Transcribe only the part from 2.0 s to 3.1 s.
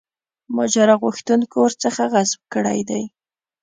غصب کړی دی.